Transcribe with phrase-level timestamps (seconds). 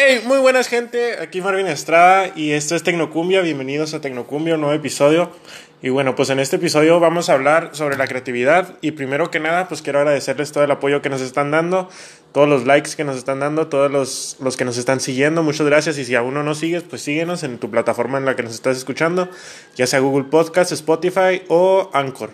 [0.00, 4.60] Hey, muy buenas gente, aquí Marvin Estrada y esto es Tecnocumbia, bienvenidos a Tecnocumbia, un
[4.60, 5.32] nuevo episodio.
[5.82, 9.40] Y bueno, pues en este episodio vamos a hablar sobre la creatividad y primero que
[9.40, 11.88] nada, pues quiero agradecerles todo el apoyo que nos están dando,
[12.30, 15.66] todos los likes que nos están dando, todos los, los que nos están siguiendo, muchas
[15.66, 18.44] gracias y si aún no nos sigues, pues síguenos en tu plataforma en la que
[18.44, 19.28] nos estás escuchando,
[19.74, 22.30] ya sea Google Podcast, Spotify o Anchor.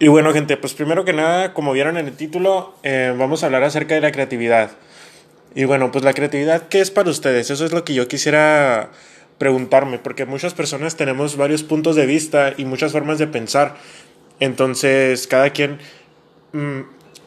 [0.00, 3.46] Y bueno gente, pues primero que nada, como vieron en el título, eh, vamos a
[3.46, 4.72] hablar acerca de la creatividad.
[5.54, 7.50] Y bueno, pues la creatividad, ¿qué es para ustedes?
[7.50, 8.90] Eso es lo que yo quisiera
[9.38, 13.74] preguntarme, porque muchas personas tenemos varios puntos de vista y muchas formas de pensar.
[14.40, 15.78] Entonces, cada quien
[16.52, 16.80] mm,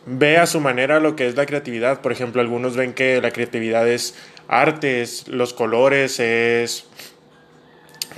[0.05, 2.01] ve a su manera lo que es la creatividad.
[2.01, 4.15] Por ejemplo, algunos ven que la creatividad es
[4.47, 6.85] artes, los colores, es,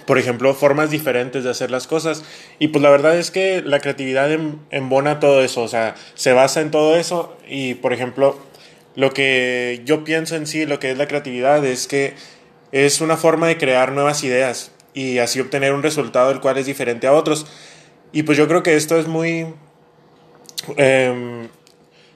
[0.05, 2.23] por ejemplo, formas diferentes de hacer las cosas.
[2.59, 4.29] Y pues la verdad es que la creatividad
[4.69, 7.37] embona todo eso, o sea, se basa en todo eso.
[7.47, 8.37] Y, por ejemplo,
[8.97, 12.15] lo que yo pienso en sí, lo que es la creatividad, es que
[12.71, 16.65] es una forma de crear nuevas ideas y así obtener un resultado el cual es
[16.65, 17.45] diferente a otros.
[18.11, 19.53] Y pues yo creo que esto es muy...
[20.77, 21.47] Em,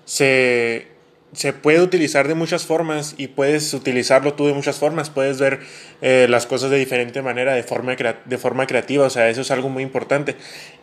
[0.06, 0.88] se,
[1.34, 5.12] se, puede utilizar de muchas formas y puedes utilizarlo tú de muchas formas.
[5.12, 5.60] Puedes ver
[6.02, 9.06] eh, las cosas de diferente manera, de forma, de forma creativa.
[9.06, 10.36] O sea, eso es algo muy importante.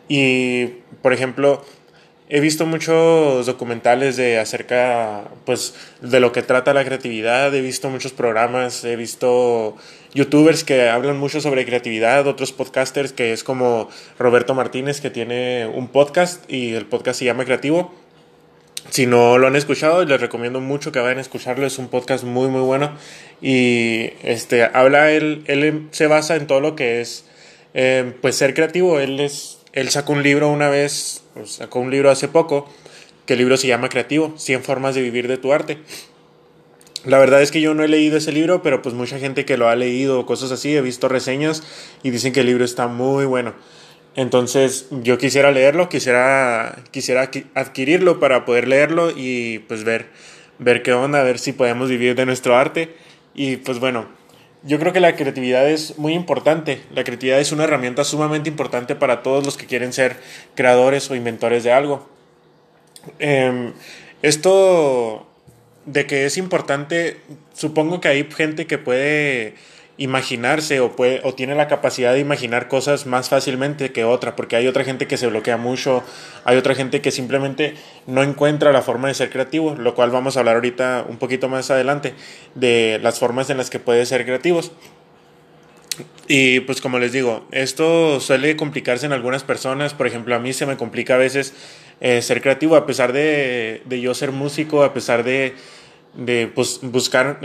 [0.07, 0.67] Y,
[1.01, 1.65] por ejemplo,
[2.29, 7.89] he visto muchos documentales de acerca pues de lo que trata la creatividad, he visto
[7.89, 9.75] muchos programas, he visto
[10.13, 15.65] youtubers que hablan mucho sobre creatividad, otros podcasters que es como Roberto Martínez que tiene
[15.73, 17.91] un podcast y el podcast se llama Creativo.
[18.91, 22.23] Si no lo han escuchado, les recomiendo mucho que vayan a escucharlo, es un podcast
[22.23, 22.91] muy muy bueno
[23.41, 27.25] y este habla él él se basa en todo lo que es
[27.73, 32.09] eh, pues ser creativo, él es él sacó un libro una vez, sacó un libro
[32.09, 32.69] hace poco,
[33.25, 35.77] que el libro se llama Creativo, 100 formas de vivir de tu arte.
[37.05, 39.57] La verdad es que yo no he leído ese libro, pero pues mucha gente que
[39.57, 41.63] lo ha leído, cosas así, he visto reseñas
[42.03, 43.53] y dicen que el libro está muy bueno.
[44.15, 50.07] Entonces yo quisiera leerlo, quisiera, quisiera adquirirlo para poder leerlo y pues ver,
[50.57, 52.95] ver qué onda, ver si podemos vivir de nuestro arte.
[53.33, 54.07] Y pues bueno,
[54.63, 56.81] yo creo que la creatividad es muy importante.
[56.93, 60.17] La creatividad es una herramienta sumamente importante para todos los que quieren ser
[60.55, 62.09] creadores o inventores de algo.
[63.19, 63.73] Em,
[64.21, 65.27] esto
[65.85, 67.21] de que es importante,
[67.53, 69.55] supongo que hay gente que puede
[69.99, 74.55] imaginarse o, puede, o tiene la capacidad de imaginar cosas más fácilmente que otra, porque
[74.55, 76.03] hay otra gente que se bloquea mucho,
[76.45, 77.75] hay otra gente que simplemente
[78.07, 81.49] no encuentra la forma de ser creativo, lo cual vamos a hablar ahorita un poquito
[81.49, 82.13] más adelante
[82.55, 84.71] de las formas en las que puede ser creativos.
[86.29, 90.53] Y pues como les digo, esto suele complicarse en algunas personas, por ejemplo a mí
[90.53, 91.53] se me complica a veces
[91.99, 95.55] eh, ser creativo, a pesar de, de yo ser músico, a pesar de
[96.13, 97.39] de pues, buscar,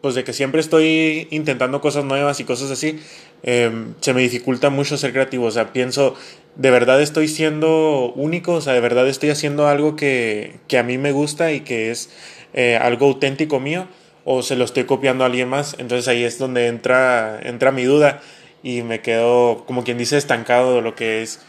[0.00, 3.00] pues de que siempre estoy intentando cosas nuevas y cosas así,
[3.42, 5.46] em, se me dificulta mucho ser creativo.
[5.46, 6.14] O sea, pienso,
[6.56, 10.82] de verdad estoy siendo único, o sea, de verdad estoy haciendo algo que, que a
[10.82, 12.10] mí me gusta y que es
[12.52, 13.86] eh, algo auténtico mío,
[14.24, 15.76] o se lo estoy copiando a alguien más.
[15.78, 18.20] Entonces ahí es donde entra, entra mi duda
[18.62, 21.40] y me quedo, como quien dice, estancado de lo que es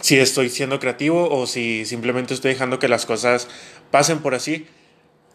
[0.00, 3.48] si estoy siendo creativo o si simplemente estoy dejando que las cosas
[3.90, 4.66] pasen por así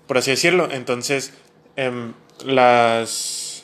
[0.10, 0.70] por así decirlo.
[0.72, 1.34] Entonces,
[1.76, 3.64] em, las,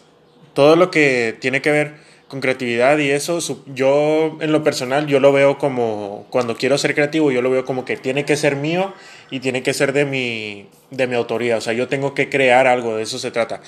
[0.53, 1.95] todo lo que tiene que ver
[2.28, 3.39] con creatividad y eso,
[3.73, 7.66] yo en lo personal, yo lo veo como, cuando quiero ser creativo, yo lo veo
[7.66, 8.94] como que tiene que ser mío
[9.31, 11.57] y tiene que ser de mi, de mi autoría.
[11.57, 13.61] O sea, yo tengo que crear algo, de eso se trata.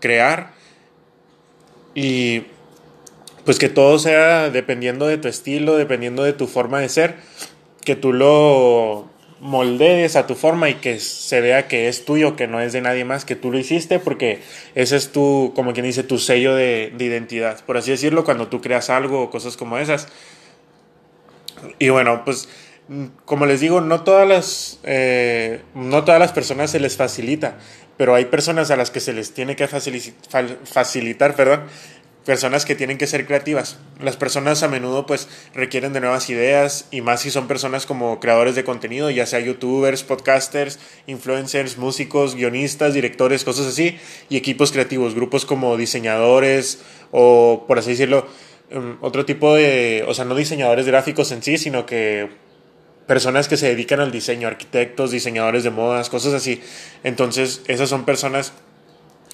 [0.00, 0.52] Crear
[1.94, 2.44] y
[3.44, 7.16] pues que todo sea dependiendo de tu estilo, dependiendo de tu forma de ser,
[7.84, 9.11] que tú lo
[9.42, 12.80] moldees a tu forma y que se vea que es tuyo, que no es de
[12.80, 14.40] nadie más, que tú lo hiciste, porque
[14.76, 18.60] ese es tu, como quien dice, tu sello de, identidad, por así decirlo, cuando tú
[18.60, 20.06] creas algo o cosas como esas.
[21.80, 22.48] Y bueno, pues
[23.24, 27.58] como les digo, no todas las, eh, no todas las personas se les facilita,
[27.96, 31.62] pero hay personas a las que se les tiene que facilitar, perdón,
[32.24, 33.78] personas que tienen que ser creativas.
[34.00, 38.20] Las personas a menudo pues requieren de nuevas ideas y más si son personas como
[38.20, 43.98] creadores de contenido, ya sea youtubers, podcasters, influencers, músicos, guionistas, directores, cosas así,
[44.28, 48.26] y equipos creativos, grupos como diseñadores o por así decirlo,
[48.70, 52.28] em, otro tipo de, o sea, no diseñadores gráficos en sí, sino que
[53.06, 56.62] personas que se dedican al diseño, arquitectos, diseñadores de modas, cosas así.
[57.02, 58.52] Entonces, esas son personas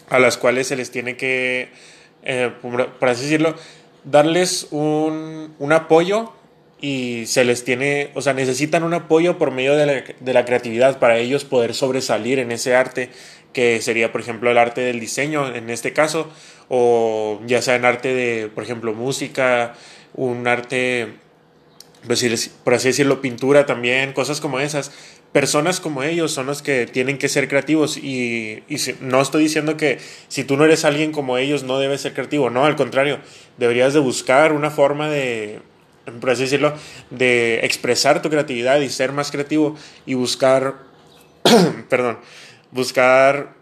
[0.08, 1.68] a las cuales se les tiene que
[2.22, 3.54] eh, por, así decirlo,
[4.04, 6.32] darles un, un, apoyo
[6.80, 10.44] y se les tiene, o sea, necesitan un apoyo por medio de la, de la,
[10.44, 13.10] creatividad para ellos poder sobresalir en ese arte,
[13.52, 16.30] que sería, por ejemplo, el arte del diseño en este caso,
[16.68, 19.74] o ya sea en arte de, por ejemplo, música,
[20.14, 21.14] un arte,
[22.64, 24.92] por así decirlo, pintura también, cosas como esas.
[25.32, 29.76] Personas como ellos son los que tienen que ser creativos y, y no estoy diciendo
[29.76, 29.98] que
[30.28, 33.20] si tú no eres alguien como ellos no debes ser creativo, no, al contrario,
[33.58, 35.60] deberías de buscar una forma de,
[36.20, 36.74] por así decirlo,
[37.10, 39.76] de expresar tu creatividad y ser más creativo
[40.06, 40.76] y buscar,
[41.88, 42.18] perdón,
[42.70, 43.54] buscar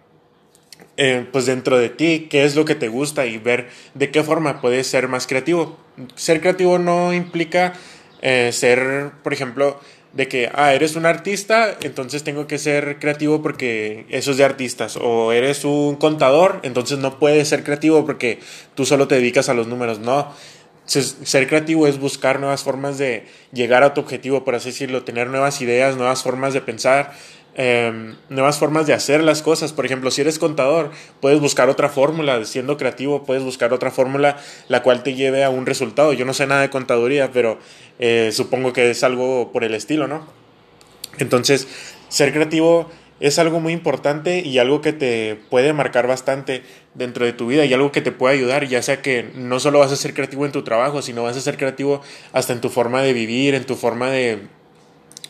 [0.97, 4.23] eh, pues dentro de ti qué es lo que te gusta y ver de qué
[4.23, 5.79] forma puedes ser más creativo.
[6.15, 7.75] Ser creativo no implica
[8.23, 9.81] eh, ser, por ejemplo,
[10.17, 14.45] de que, ah, eres un artista, entonces tengo que ser creativo porque eso es de
[14.45, 14.97] artistas.
[14.97, 18.41] O eres un contador, entonces no puedes ser creativo porque
[18.75, 19.99] tú solo te dedicas a los números.
[19.99, 20.33] No,
[20.87, 25.29] ser creativo es buscar nuevas formas de llegar a tu objetivo, por así decirlo, tener
[25.29, 27.13] nuevas ideas, nuevas formas de pensar,
[27.57, 29.73] em, nuevas formas de hacer las cosas.
[29.73, 34.37] Por ejemplo, si eres contador, puedes buscar otra fórmula, siendo creativo, puedes buscar otra fórmula
[34.69, 36.13] la cual te lleve a un resultado.
[36.13, 37.59] Yo no sé nada de contaduría, pero
[37.99, 40.27] eh, supongo que es algo por el estilo, ¿no?
[41.19, 41.67] Entonces,
[42.09, 46.63] ser creativo es algo muy importante y algo que te puede marcar bastante
[46.95, 49.79] dentro de tu vida y algo que te puede ayudar, ya sea que no solo
[49.79, 52.03] vas a ser creativo en tu trabajo, sino vas a ser creativo
[52.33, 54.41] hasta en tu forma de vivir, en tu forma de,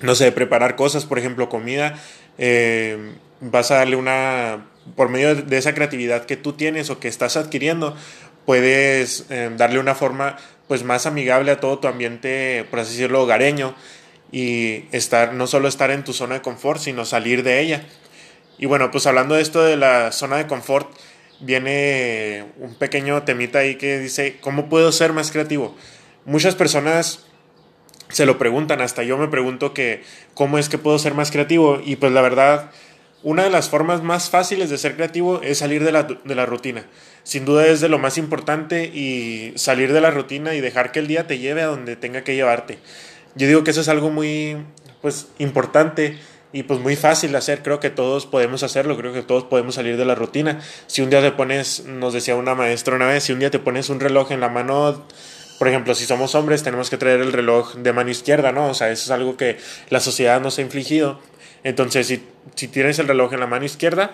[0.01, 1.95] no sé, preparar cosas, por ejemplo, comida,
[2.39, 7.09] eh, vas a darle una, por medio de esa creatividad que tú tienes o que
[7.09, 7.97] estás adquiriendo,
[8.45, 10.37] puedes eh, darle una forma
[10.69, 13.75] pues más amigable a todo tu ambiente, por así decirlo, hogareño
[14.33, 17.87] y estar, no solo estar en tu zona de confort, sino salir de ella.
[18.59, 20.91] Y bueno, pues hablando de esto de la zona de confort,
[21.41, 25.77] viene un pequeño temita ahí que dice, ¿cómo puedo ser más creativo?
[26.25, 27.26] Muchas personas
[28.09, 30.03] se lo preguntan, hasta yo me pregunto que,
[30.35, 31.81] ¿cómo es que puedo ser más creativo?
[31.85, 32.71] Y pues la verdad,
[33.23, 36.47] una de las formas más fáciles de ser creativo es salir de la, de la
[36.47, 36.87] rutina.
[37.25, 41.01] Sin duda es de lo más importante y salir de la rutina y dejar que
[41.01, 42.79] el día te lleve a donde tenga que llevarte.
[43.35, 44.57] Yo digo que eso es algo muy
[45.03, 46.19] pues importante
[46.53, 49.75] y pues muy fácil de hacer, creo que todos podemos hacerlo, creo que todos podemos
[49.75, 50.61] salir de la rutina.
[50.87, 53.59] Si un día te pones, nos decía una maestra una vez, si un día te
[53.59, 55.05] pones un reloj en la mano,
[55.59, 58.69] por ejemplo, si somos hombres tenemos que traer el reloj de mano izquierda, ¿no?
[58.69, 59.57] O sea, eso es algo que
[59.89, 61.21] la sociedad nos ha infligido.
[61.65, 62.23] Entonces, si,
[62.55, 64.13] si tienes el reloj en la mano izquierda,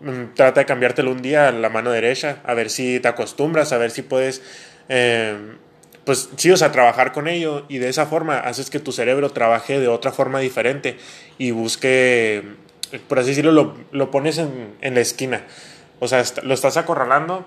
[0.00, 3.72] mm, trata de cambiártelo un día a la mano derecha, a ver si te acostumbras,
[3.72, 4.42] a ver si puedes...
[4.88, 5.36] Eh,
[6.04, 9.30] pues sí, o sea, trabajar con ello y de esa forma haces que tu cerebro
[9.30, 10.98] trabaje de otra forma diferente
[11.38, 12.42] y busque,
[13.08, 15.44] por así decirlo, lo, lo pones en, en, la esquina.
[16.00, 17.46] O sea, lo estás acorralando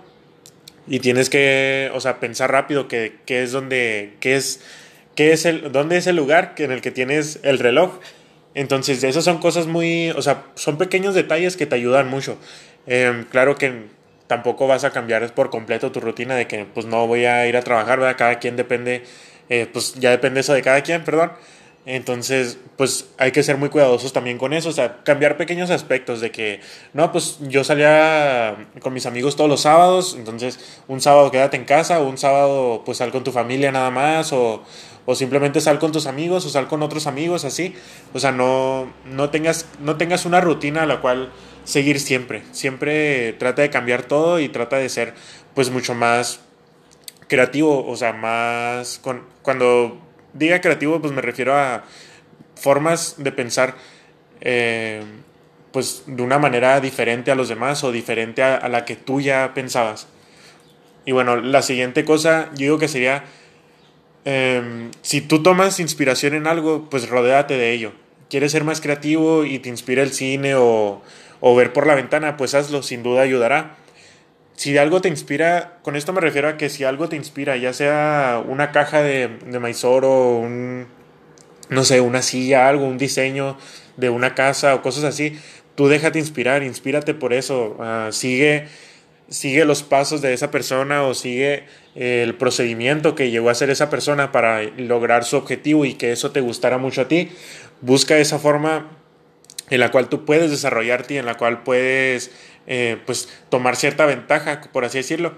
[0.88, 4.62] y tienes que, o sea, pensar rápido que, que es donde, que es,
[5.18, 8.00] es el, dónde es el lugar en el que tienes el reloj.
[8.54, 12.38] Entonces, esas son cosas muy, o sea, son pequeños detalles que te ayudan mucho.
[12.88, 13.84] Eh, claro que
[14.28, 17.58] tampoco vas a cambiar por completo tu rutina de que pues no voy a ir
[17.58, 18.16] a trabajar.
[18.16, 19.04] Cada quien depende,
[19.50, 21.32] eh, pues ya depende eso de cada quien, perdón.
[21.90, 26.20] Entonces, pues hay que ser muy cuidadosos también con eso, o sea, cambiar pequeños aspectos
[26.20, 26.60] de que,
[26.92, 31.64] no, pues yo salía con mis amigos todos los sábados, entonces un sábado quédate en
[31.64, 34.64] casa, o un sábado pues sal con tu familia nada más, o,
[35.06, 37.74] o simplemente sal con tus amigos, o sal con otros amigos, así,
[38.14, 41.32] o sea, no, no, tengas, no tengas una rutina a la cual
[41.64, 42.44] seguir siempre.
[42.52, 45.14] Siempre trata de cambiar todo y trata de ser
[45.56, 46.42] pues mucho más
[47.30, 49.00] creativo, o sea, más...
[49.00, 50.06] Con, cuando
[50.38, 51.84] diga creativo pues me refiero a
[52.56, 53.76] formas de pensar
[54.42, 55.04] eh,
[55.72, 59.54] pues de una manera diferente a los demás o diferente a, la que tú ya
[59.54, 60.08] pensabas.
[61.06, 63.26] Y bueno, la siguiente cosa yo digo que sería,
[64.26, 67.92] em, si tú tomas inspiración en algo, pues rodéate de ello.
[68.30, 71.02] ¿Quieres ser más creativo y te inspira el cine o,
[71.40, 73.78] o ver por la ventana, pues hazlo, sin duda ayudará.
[74.58, 77.74] Si algo te inspira, con esto me refiero a que si algo te inspira, ya
[77.74, 80.88] sea una caja de, de maizoro, un,
[81.70, 83.56] no sé, una silla, algo, un diseño
[83.98, 85.40] de una casa o cosas así,
[85.76, 88.66] tú déjate inspirar, inspírate por eso, uh, sigue,
[89.30, 93.92] sigue los pasos de esa persona o sigue el procedimiento que llegó a hacer esa
[93.92, 97.30] persona para lograr su objetivo y que eso te gustara mucho a ti.
[97.82, 98.90] Busca esa forma
[99.70, 102.32] en la cual tú puedes desarrollarte y en la cual puedes
[102.68, 105.36] eh, pues, tomar cierta ventaja, por así decirlo.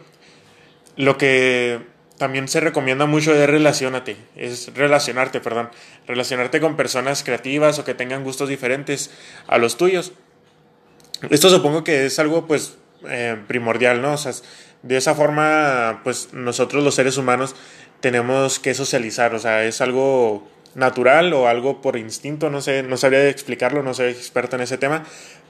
[0.96, 1.80] Lo que
[2.18, 5.70] también se recomienda mucho es relacionarte, es relacionarte, perdón,
[6.06, 9.10] relacionarte con personas creativas o que tengan gustos diferentes
[9.48, 10.12] a los tuyos.
[11.30, 14.14] Esto supongo que es algo pues eh, primordial, ¿no?
[14.14, 14.34] O sea,
[14.84, 17.56] de esa forma, pues nosotros los seres humanos
[18.02, 22.98] tenemos que socializar, o sea, es algo natural o algo por instinto, no sé, no
[22.98, 25.04] sabría explicarlo, no soy experto en ese tema,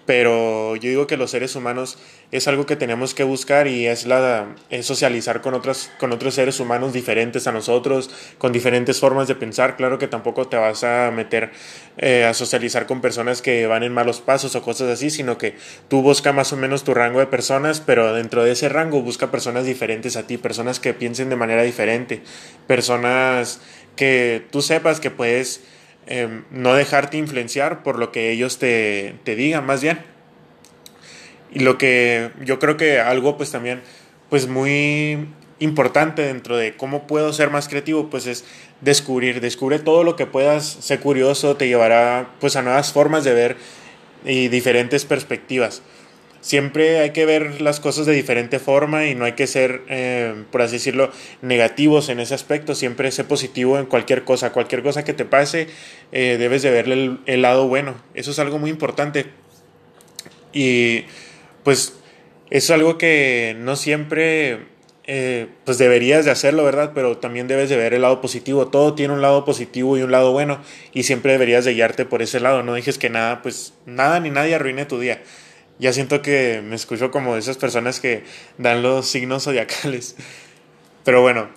[0.09, 1.99] pero yo digo que los seres humanos
[2.31, 6.33] es algo que tenemos que buscar y es la es socializar con otros con otros
[6.33, 9.77] seres humanos diferentes a nosotros con diferentes formas de pensar.
[9.77, 11.51] Claro que tampoco te vas a meter
[11.99, 15.53] eh, a socializar con personas que van en malos pasos o cosas así sino que
[15.89, 19.29] tú busca más o menos tu rango de personas pero dentro de ese rango busca
[19.29, 22.23] personas diferentes a ti personas que piensen de manera diferente
[22.65, 23.61] personas
[23.95, 25.61] que tú sepas que puedes
[26.11, 29.99] Em, no dejarte influenciar por lo que ellos te, te, digan, más bien.
[31.53, 33.81] Y lo que yo creo que algo pues también
[34.27, 35.27] pues muy
[35.59, 38.43] importante dentro de cómo puedo ser más creativo pues es
[38.81, 43.33] descubrir, descubre todo lo que puedas, ser curioso, te llevará pues a nuevas formas de
[43.35, 43.57] ver
[44.25, 45.83] y diferentes perspectivas
[46.41, 50.43] siempre hay que ver las cosas de diferente forma y no hay que ser, eh,
[50.51, 52.75] por así decirlo, negativos en ese aspecto.
[52.75, 54.51] Siempre sé positivo en cualquier cosa.
[54.51, 55.67] Cualquier cosa que te pase,
[56.11, 57.95] eh, debes de verle el, lado bueno.
[58.13, 59.27] Eso es algo muy importante.
[60.53, 61.05] Y
[61.63, 61.93] pues
[62.49, 64.65] es algo que no siempre
[65.05, 66.91] eh, pues deberías de hacerlo, ¿verdad?
[66.95, 68.67] Pero también debes de ver el lado positivo.
[68.67, 70.59] Todo tiene un lado positivo y un lado bueno
[70.93, 72.63] y siempre deberías de guiarte por ese lado.
[72.63, 75.21] No dejes que nada, pues nada ni nadie arruine tu día
[75.79, 78.23] ya siento que me escucho como de esas personas que
[78.57, 80.15] dan los signos zodiacales.
[81.03, 81.49] Pero bueno,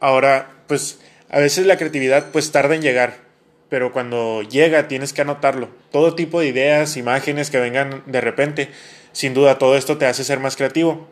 [0.00, 0.98] ahora pues
[1.28, 3.18] a veces la creatividad pues tarda en llegar,
[3.68, 5.68] pero cuando llega tienes que anotarlo.
[5.92, 8.68] Todo tipo de ideas, imágenes que vengan de repente,
[9.12, 11.08] sin duda todo esto te hace ser más creativo.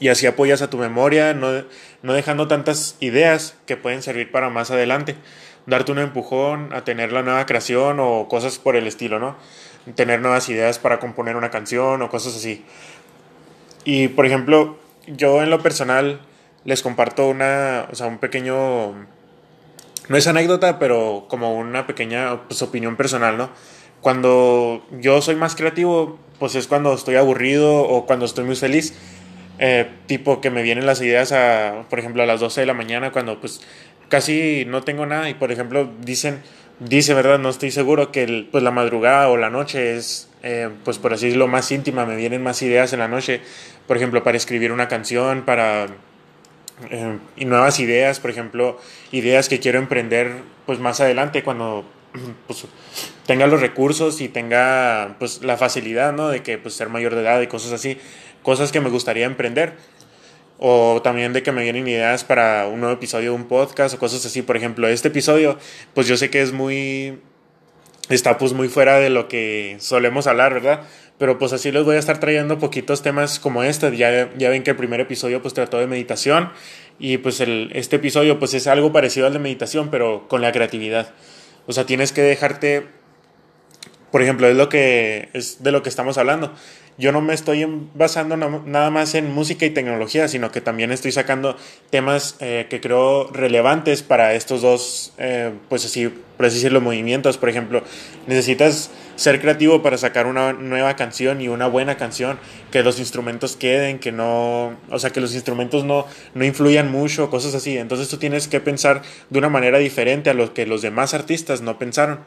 [0.00, 1.64] Y así apoyas a tu memoria, no,
[2.02, 5.14] no dejando tantas ideas que pueden servir para más adelante.
[5.66, 9.36] Darte un empujón a tener la nueva creación o cosas por el estilo, ¿no?
[9.94, 12.64] Tener nuevas ideas para componer una canción o cosas así.
[13.84, 16.20] Y por ejemplo, yo en lo personal
[16.64, 18.92] les comparto una, o sea, un pequeño,
[20.08, 23.50] no es anécdota, pero como una pequeña pues, opinión personal, ¿no?
[24.00, 28.94] Cuando yo soy más creativo, pues es cuando estoy aburrido o cuando estoy muy feliz.
[29.58, 32.74] Eh, tipo que me vienen las ideas a, por ejemplo, a las 12 de la
[32.74, 33.60] mañana cuando pues
[34.08, 36.42] casi no tengo nada y por ejemplo dicen,
[36.78, 37.38] dice, ¿verdad?
[37.38, 41.26] No estoy seguro que pues la madrugada o la noche es, eh, pues por así
[41.26, 43.40] decirlo, más íntima, me vienen más ideas en la noche,
[43.86, 45.86] por ejemplo, para escribir una canción, para...
[46.90, 48.80] Eh, y nuevas ideas, por ejemplo,
[49.12, 50.32] ideas que quiero emprender
[50.66, 51.84] pues más adelante cuando
[52.46, 52.66] pues,
[53.26, 56.28] tenga los recursos y tenga pues la facilidad, ¿no?
[56.28, 57.98] De que pues ser mayor de edad y cosas así,
[58.42, 59.74] cosas que me gustaría emprender
[60.66, 63.98] o también de que me vienen ideas para un nuevo episodio de un podcast o
[63.98, 64.40] cosas así.
[64.40, 65.58] Por ejemplo, este episodio,
[65.92, 67.20] pues yo sé que es muy...
[68.08, 70.80] está pues muy fuera de lo que solemos hablar, ¿verdad?
[71.18, 73.94] Pero pues así les voy a estar trayendo poquitos temas como este.
[73.94, 76.50] Ya, ya ven que el primer episodio pues trató de meditación
[76.98, 80.50] y pues el, este episodio pues es algo parecido al de meditación, pero con la
[80.50, 81.12] creatividad.
[81.66, 82.86] O sea, tienes que dejarte,
[84.14, 86.54] por ejemplo, es lo que es de lo que estamos hablando
[86.96, 91.10] yo no me estoy basando nada más en música y tecnología, sino que también estoy
[91.10, 91.56] sacando
[91.90, 97.36] temas eh, que creo relevantes para estos dos, eh, pues así, por así decirlo, movimientos.
[97.36, 97.82] Por ejemplo,
[98.28, 102.38] necesitas ser creativo para sacar una nueva canción y una buena canción,
[102.70, 107.28] que los instrumentos queden, que no, o sea, que los instrumentos no, no influyan mucho,
[107.28, 107.76] cosas así.
[107.76, 111.60] Entonces tú tienes que pensar de una manera diferente a lo que los demás artistas
[111.60, 112.20] no pensaron.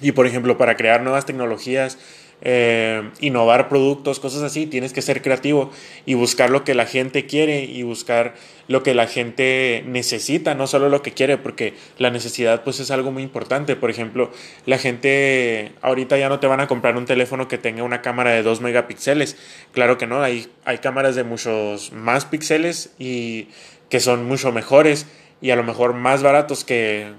[0.00, 1.98] Y por ejemplo, para crear nuevas tecnologías,
[2.40, 5.72] eh, innovar productos, cosas así, tienes que ser creativo
[6.06, 8.34] y buscar lo que la gente quiere y buscar
[8.68, 12.92] lo que la gente necesita, no solo lo que quiere, porque la necesidad pues es
[12.92, 13.74] algo muy importante.
[13.74, 14.30] Por ejemplo,
[14.66, 18.30] la gente ahorita ya no te van a comprar un teléfono que tenga una cámara
[18.30, 19.36] de 2 megapíxeles.
[19.72, 23.48] Claro que no, hay, hay cámaras de muchos más píxeles y
[23.88, 25.06] que son mucho mejores
[25.40, 27.12] y a lo mejor más baratos que,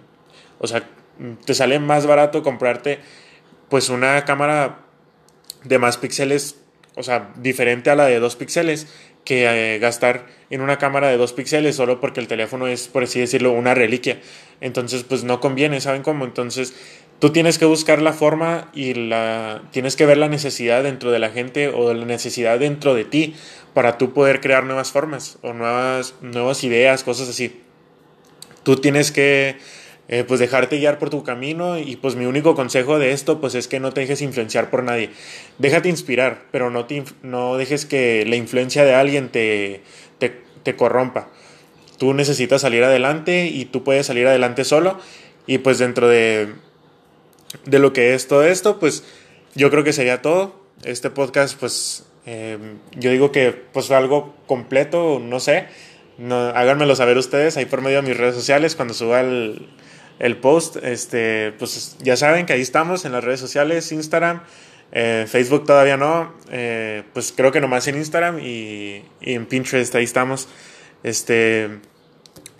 [0.59, 0.83] o sea,
[1.45, 2.99] te sale más barato comprarte
[3.69, 4.79] pues una cámara
[5.63, 6.57] de más píxeles,
[6.95, 8.87] o sea, diferente a la de dos píxeles,
[9.23, 9.45] que
[9.75, 13.19] eh, gastar en una cámara de dos píxeles solo porque el teléfono es, por así
[13.19, 14.19] decirlo, una reliquia.
[14.61, 16.25] Entonces, pues no conviene, ¿saben cómo?
[16.25, 16.73] Entonces,
[17.19, 21.19] tú tienes que buscar la forma y la tienes que ver la necesidad dentro de
[21.19, 23.35] la gente o la necesidad dentro de ti
[23.73, 27.61] para tú poder crear nuevas formas o nuevas, nuevas ideas, cosas así.
[28.63, 29.57] Tú tienes que
[30.11, 33.53] eh, pues dejarte guiar por tu camino y pues mi único consejo de esto pues
[33.53, 35.11] es que no te dejes influenciar por nadie.
[35.59, 39.83] Déjate inspirar, pero no, te, no dejes que la influencia de alguien te,
[40.17, 41.29] te, corrompa.
[41.97, 44.99] Tú necesitas salir adelante y tú puedes salir adelante solo
[45.47, 46.53] y pues dentro de,
[47.65, 49.03] de lo que es todo esto pues
[49.55, 50.59] yo creo que sería todo.
[50.83, 52.57] Este podcast pues eh,
[52.95, 55.67] yo digo que pues fue algo completo, no sé
[56.19, 59.69] no, háganmelo saber ustedes ahí por medio de mis redes sociales cuando suba el,
[60.19, 60.77] el post.
[60.77, 64.41] Este, pues ya saben que ahí estamos en las redes sociales, Instagram,
[64.91, 69.93] eh, Facebook todavía no, eh, pues creo que nomás en Instagram y, y, en Pinterest
[69.95, 70.47] ahí estamos.
[71.03, 71.79] Este,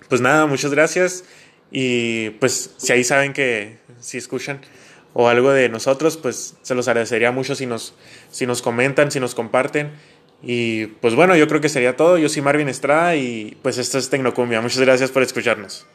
[0.08, 1.24] pues nada, muchas gracias
[1.70, 4.60] y pues si ahí saben que si escuchan
[5.12, 7.94] o algo de nosotros, pues se los agradecería mucho si nos,
[8.30, 9.90] si nos comentan, si nos comparten.
[10.42, 12.16] Y pues bueno, yo creo que sería todo.
[12.16, 14.60] Yo soy Marvin Estrada y pues esto es Tecnocumbia.
[14.60, 15.86] Muchas gracias por escucharnos.